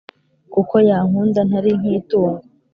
Kuko 0.53 0.73
yankunda 0.89 1.39
ntari 1.47 1.71
nkitungo 1.79 2.43